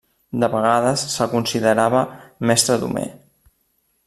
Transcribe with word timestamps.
De 0.43 0.47
vegades 0.53 1.03
se'l 1.17 1.29
considerava 1.35 2.01
mestre 2.53 2.83
d'Homer. 2.85 3.09